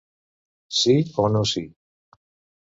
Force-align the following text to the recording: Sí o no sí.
Sí 0.77 0.95
o 1.25 1.27
no 1.35 1.43
sí. 1.51 1.63